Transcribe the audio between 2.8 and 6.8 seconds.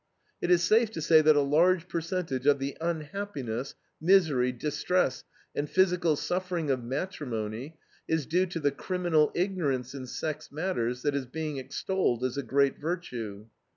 unhappiness, misery, distress, and physical suffering